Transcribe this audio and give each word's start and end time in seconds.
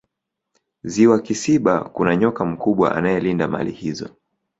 ziwa 0.91 1.17
kisiba 1.25 1.83
kuna 1.83 2.15
nyoka 2.15 2.45
mkubwa 2.45 2.95
anaelinda 2.95 3.47
mali 3.47 3.71
hizo 3.71 4.09